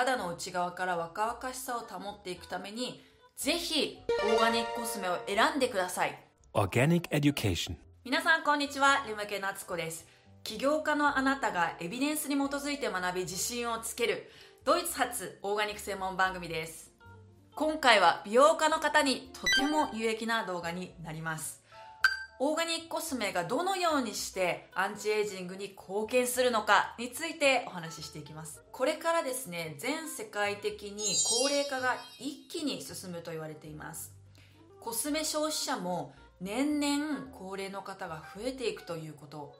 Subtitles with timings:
[0.00, 3.04] 肌の内側から若々しさを保っていくために
[3.36, 6.18] ぜひオーガニックコスメを選んでください。
[6.54, 7.76] Organic Education.
[8.02, 9.04] 皆さんこんにちは。
[9.06, 10.06] リムケナツコです。
[10.42, 14.30] 起業家のあなたがエビデンスに基づいて学び自信をつける
[14.64, 16.90] ドイツ発オーガニック専門番組です。
[17.54, 21.59] 今回は美容家の方にとても有益な動画になります
[22.42, 28.62] オーガニックコスメがどのようにしてアンチエイジングに貢献するのかについてお話ししていきます。
[28.72, 31.04] これからですね全世界的に
[31.44, 34.14] 高齢化が一気に進むと言われています。
[34.80, 39.54] コスメ消費者も年々高齢の方が増えていくということ。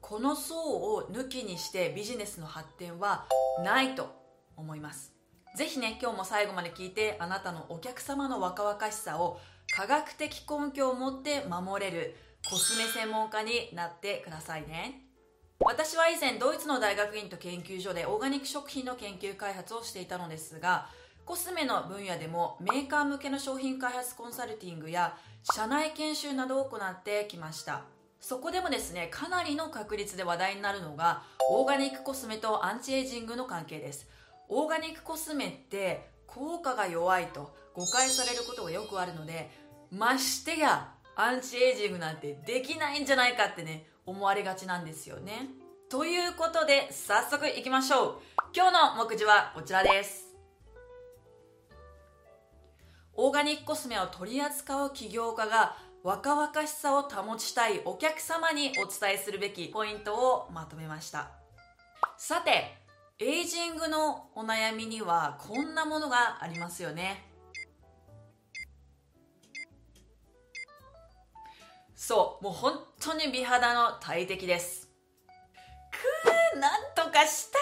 [0.00, 0.54] この層
[0.94, 3.26] を抜きにしてビジネスの発展は
[3.64, 4.14] ないと
[4.56, 5.12] 思います。
[5.56, 9.40] ぜひね今日も最後まで聞いてあなたのお客様の若々しさを
[9.72, 12.16] 科学的根拠を持って守れる
[12.48, 15.02] コスメ専門家になってくださいね。
[15.60, 20.88] 私は以前ドイツの大学院と研究所でオーガニック食品の研究開発をしていたのですが
[21.26, 25.16] コスメの分野でもメーカー向けの商品開発コンサルティングや
[25.54, 27.82] 社内研修などを行ってきました。
[28.20, 34.08] そこでもですねかなりの確率で話題になるのがオーガニックコスメとアンチエイジングの関係です。
[34.48, 39.50] オーガニックコスメって効果が弱いと誤解されることがよくあるので
[39.90, 45.48] ましてやアンチエイジングなんてできないんじゃないかってね思われがちなんですよね。
[45.88, 48.14] ということで早速いきましょう。
[48.54, 50.26] 今日の目次はこちらです。
[53.14, 61.28] オーガニックコスメを取り扱う起業家が若々しさを保ちたいお客様にお伝えするべきポイントをまとめました。
[62.16, 62.78] さて
[63.18, 67.29] エイジングのお悩みにはこんなものがありますよね。
[72.02, 74.88] そうもう本当に美肌の大敵です。
[75.92, 77.58] くーなんとかした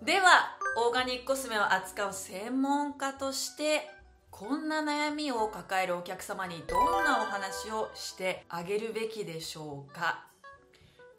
[0.00, 0.04] い。
[0.04, 3.90] ではオーガニックコスメを扱う専門家として
[4.30, 10.26] こんな悩みを抱えるお客様にどんなお話をしてあげるべきでしょうか。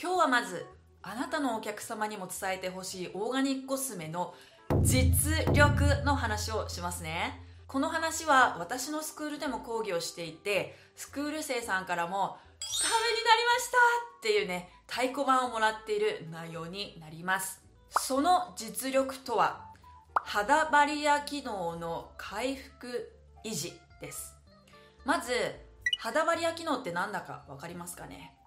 [0.02, 0.66] 今日はまず
[1.02, 4.34] あなたのお客様にも伝えてほしいオーガニックコスメの
[4.81, 7.44] 実力の話をしますね。
[7.75, 12.38] この話は私のスクールでも講義をしていてスクール生さんからも
[12.81, 13.78] 「ためになりました!」
[14.18, 17.62] っていうね太鼓判をもらっている内容になります。
[17.90, 19.74] その実力とは
[20.24, 23.12] 肌バリア機能の回復
[23.44, 24.34] 維持です。
[25.03, 25.34] まず
[26.00, 28.38] 肌バリア機能って何だか分かりますかね？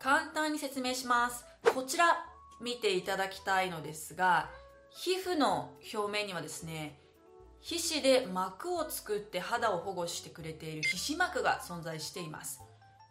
[0.00, 1.44] 簡単に説明します。
[1.74, 2.24] こちら
[2.58, 4.48] 見ていただきたいのですが
[4.88, 7.01] 皮膚の表面にはですね
[7.62, 12.60] 皮脂で膜を作って肌を保護してくれている皮脂膜が存在しています。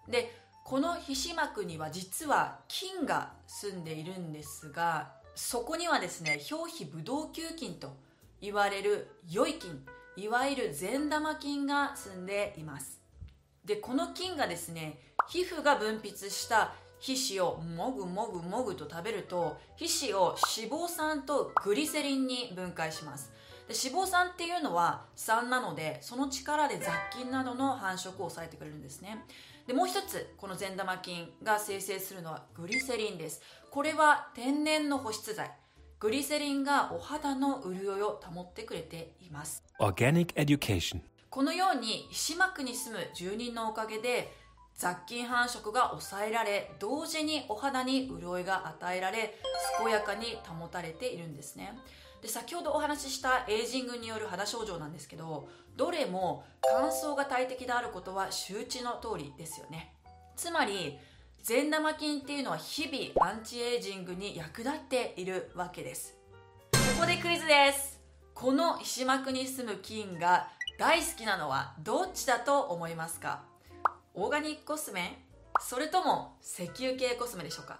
[0.10, 0.36] で
[0.66, 7.96] この皮脂膜には実は菌が住んでいるんですがそこにはですね表皮ブドウ球菌と
[8.42, 9.84] 言われる良い菌
[10.18, 13.00] いわゆる善玉菌が住んでいます。
[13.66, 23.32] でこの菌がですね皮膚が分泌した皮脂をもぐもぐもぐと食べると皮脂を脂肪酸とグリセリンに分解します。
[23.68, 29.26] で脂肪酸っていうのは酸なのでその力で雑菌などの繁殖を抑えてくれるんですね。
[29.68, 33.42] でもう一つこの善玉菌が生成するのはグリセリンです。
[33.70, 35.52] これは天然の保湿剤。
[36.00, 39.64] グリセリンがお肌の潤いを保ってくれています.
[41.30, 44.34] このように皮脂膜に住む住人のおかげで
[44.76, 49.38] 雑菌繁殖が抑えられ同時にお肌に潤いが与えられ
[49.78, 51.78] 健やかに保たれているんですね
[52.22, 59.96] で先ほどお話ししたエイジングによる肌症状なんですけどどれも乾燥が大敵であることは周知の通りですよね。
[60.36, 61.00] つまり
[61.44, 66.16] 善玉菌っていうのは日々アンチエイジングに役立っているわけです。
[66.72, 68.00] ここでクイズです。
[68.36, 73.42] この皮脂膜に住む菌が大好きなのはどっちだと思いますか？
[74.14, 75.26] オーガニックコスメ？
[75.60, 77.80] それとも石油系コスメでしょうか？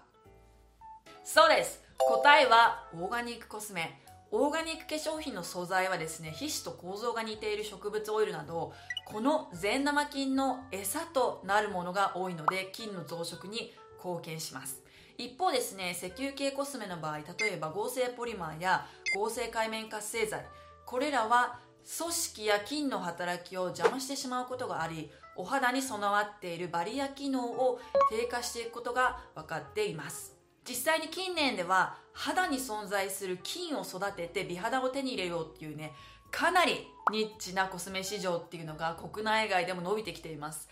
[1.24, 1.80] そうです。
[1.98, 4.00] 答えはオーガニックコスメ。
[4.34, 8.72] オーガニック化粧品の素材はですね皮脂と構造が似ている植物オイルなど
[9.04, 14.82] この善玉菌の餌となるものが多いので菌の増殖に貢献します。
[15.18, 20.46] 一方ですね石油系コスメの場合例えば合成ポリマーや合成界面活性剤
[20.86, 21.58] これらは
[21.98, 27.78] 組織や菌の働きを邪魔してしまうことがありお肌に備わっているバリア機能を
[28.10, 30.41] 低下していくことが分かっています。
[30.68, 35.92] 実際に近年では肌に存在する菌を育てて美肌を手に入れようっていうね
[36.30, 40.68] かなりニッチなコスメ市場っていうのが国内外でも伸びてきています。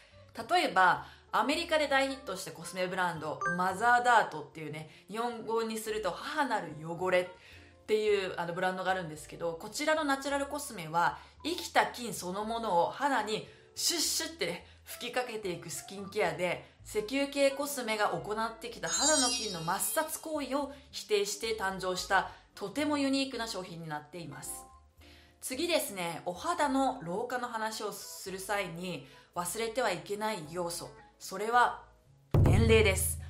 [0.50, 7.26] 例えばアメリカで大ヒットしたコスメブランドマザーダートっていうね日本語にすると母なる汚れっ
[7.86, 24.65] ていうあのブランドがあるんですけどこちらのナチュラルコスメは生きた菌そのものを肌にシュッシュってね吹きかけていくスキンケアで石油系コスメが行ってきた肌の菌の抹殺行為を否定して誕生したとてもユニークな商品になっています。
[25.41, 30.91] 次ですねお肌の老化の話をする際に忘れてはいけない要素。
[31.19, 31.82] それは
[32.43, 33.21] 年齢です、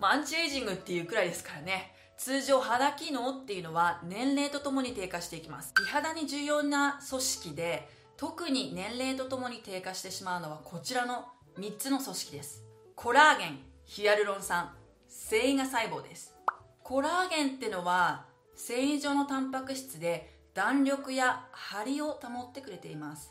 [0.00, 1.94] まあ、アンチエイジングっていうくらいですからね。
[2.16, 5.72] 通常肌機能っていうのは年齢とともに低下していきます。
[5.78, 11.26] 美肌に重要な組織で特に年齢とともに低下してしまうのはこちらの
[11.56, 12.64] 3つの組織です。
[12.96, 14.72] コラーゲンヒアルロン酸
[15.06, 16.34] 繊維が細胞です。
[16.82, 18.24] コラーゲンってのは
[18.56, 23.30] 繊維状のタンパク質で弾力や張りを保ってくれています。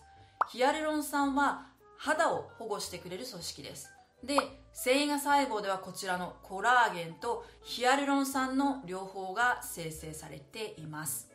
[0.50, 1.66] ヒアルロン酸は
[1.98, 3.92] 肌を保護してくれる組織です。
[4.24, 4.38] で
[4.72, 11.30] 繊維が細胞ではこちらのコラーゲンとヒアルロン酸の両方が生成されています。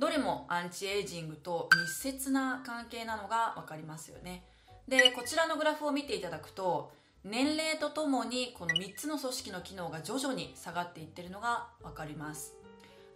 [0.00, 4.44] どれもアンチエイジングと密接な関係なのが分かりますよね。
[4.88, 6.90] でこちらのグラフを見ていただくと
[7.22, 12.54] 年齢とともにこの3つの組織の機能が徐々に下がっていってるのが分かります。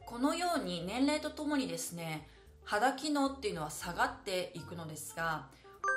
[0.04, 2.28] このように年齢とともにですね
[2.64, 5.46] 肌機能っていうのは下がっていくのですが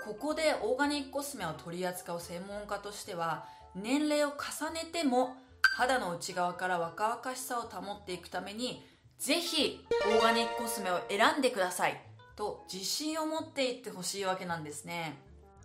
[0.06, 3.46] ここでオーガニックコスメを取り扱う専門家としては
[3.76, 5.36] 年齢を重ねても
[5.76, 8.86] 肌の内側から若々しさを保っていくために
[9.20, 12.02] ぜひオーガニックコスメを選んでください。
[12.36, 15.18] と自信を持っていってほしいわけなんですね。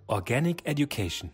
[0.08, 1.30] Organic Education.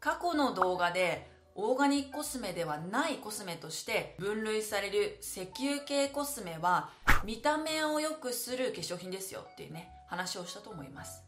[0.00, 6.90] 過去の動画でオーガニックコスメではないコスメとして分類される石油系コスメは
[7.24, 11.22] 見た目を良くする化粧品ですよっていうね話をしたと思います。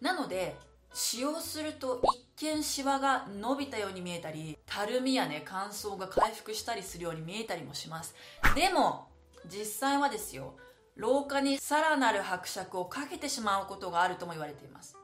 [0.00, 0.56] なので
[0.94, 2.00] 使用すると
[2.38, 8.14] 一見シワが伸びたように見えたりたるみやね乾燥が回復したりするように見えたりもします。
[8.54, 9.08] でも
[9.50, 10.54] 実際はですよ
[10.96, 14.96] 老化にさらなる伯爵をかけてしまうことがあるとも言われています。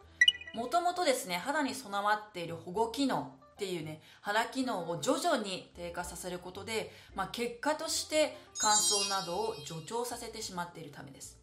[0.55, 11.39] もともとですね肌に備わっている保護機能っていうね肌機能を徐々に低下させることで、まあ、結果として乾燥などを助長させてしまっているためです。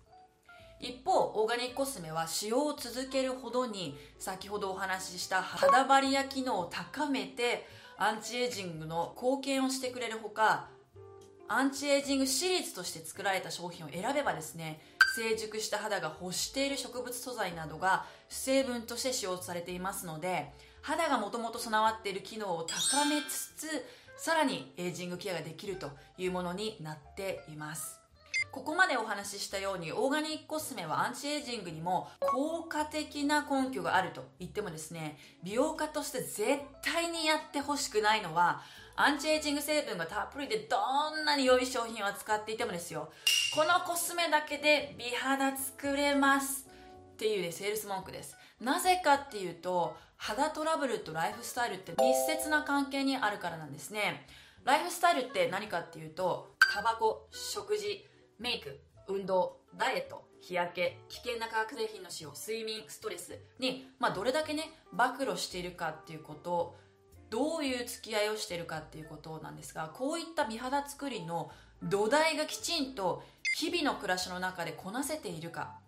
[0.79, 7.67] 一方オーガニックコスメは使用を続けるほどに先ほどお話しした肌バリア機能を高めて
[7.97, 10.69] アンチエイジングの貢献をしてくれるほか
[11.49, 14.81] アンチエイジングシリーズとして作られた商品を選べばですね
[15.15, 20.51] 成熟した肌が欲している植物素材などが成分として使用されていますので
[20.81, 23.67] 肌がもともと備わっている機能を高めつつ
[24.17, 28.06] さらにエイジングケアができるというものになっています。
[28.57, 38.62] ここまでお話ししたようにオーガニックコスメはアンチエイジングにも効果的な根拠があると言ってもですね美容家として絶対にやってほしくないのは
[38.95, 40.75] アンチエイジング成分がたっぷりでど
[41.15, 43.12] んなに良い商品を扱っていてもですよ。
[43.54, 46.68] このコスメだけで美肌作れます
[47.13, 48.36] っていうねセールス文句です。
[48.59, 54.25] なぜかっていうと肌トラブルとライフスタイルって密接な関係にあるからなんですね。
[54.63, 58.04] ライフスタイルって何かっていうとタバコ食事。
[58.39, 66.75] メイク運動ダイエット日焼け危険な化学製品の使用睡眠ストレスに、まあ、どれだけね暴露しているかっていうこと
[67.30, 71.51] どういう付き合いをしているかっていうことなんですがこういった美肌作りの
[71.84, 73.24] 土台がきちんと
[73.57, 75.80] 日々の暮らしの中でこなせているか。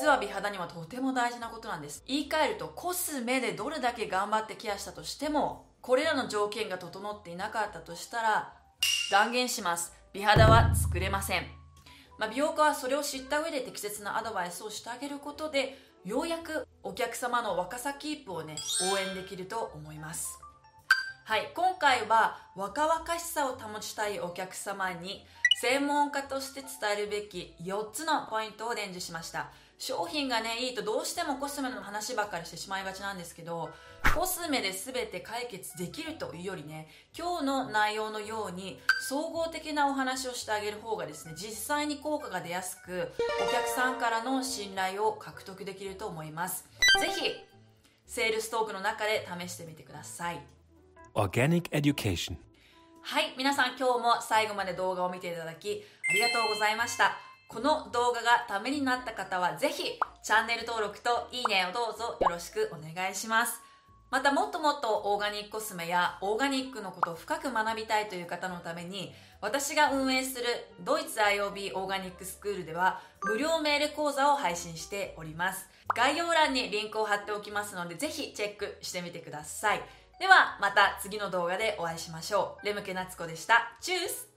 [0.00, 2.04] 実は美肌にはとても大事なことなんです。
[2.06, 8.52] 言い換えるとコスメでどれだけ頑張ってケアしたとしてもこれらの条件が整っていなかったとしたら
[9.10, 9.94] 断言します。
[10.12, 11.46] 美肌は作れません、
[12.18, 18.56] まあ、美容家はそれを知った上で適切なアドバイスをしてあげることでようやくお客様の若さキープをね
[18.92, 20.38] 応援できると思います。
[21.24, 25.24] はい今回は若々しさを保ちたいお客様に
[25.60, 29.50] 専門家として伝えるべき4つのポイントを伝授しました。
[29.78, 33.70] 商品がねいいとどうしてもコスメの話ばっかりしてしまいがちなんですけど
[34.14, 36.86] コスメで全て解決できるというよりね
[37.18, 38.78] 今日の内容のように
[39.08, 43.10] 総合的なお話をしてあげる方がですね実際に効果が出やすく
[43.42, 46.68] お客さんからの信頼を獲得できると思います。
[47.00, 47.30] ぜひ
[48.06, 50.40] セールストークの中で試してみてください。
[51.14, 52.36] Organic Education.
[53.02, 57.16] はい皆さん今日も最後まで動画を見ていただきありがとうございました。
[57.48, 63.71] この動画がためになった方はぜひチャンネル登録といいねをどうぞよろしくお願いします
[64.12, 70.44] またもっともっとオーガニックコスメやオーガニックのことを深く学びたいという方のために私が運営する
[70.84, 75.66] ドイツ IOB オーガニックスクールでは無料メール講座を配信しております。
[75.96, 79.80] 概要欄にリンクを貼っておきますのでぜひチェックしてみてください。
[80.20, 82.66] ではまた次の動画でお会いしましょう。
[82.66, 83.72] レムケナツコでした。
[83.80, 84.31] チュース。